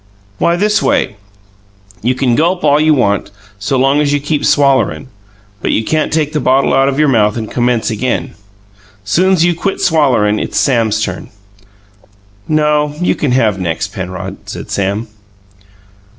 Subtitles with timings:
[0.39, 1.15] "Why, this way:
[2.01, 5.09] you can gulp all you want, so long as you keep swallering;
[5.61, 8.33] but you can't take the bottle out of your mouth and commence again.
[9.03, 11.29] Soon's you quit swallering it's Sam's turn."
[12.47, 15.07] "No; you can have next, Penrod," said Sam.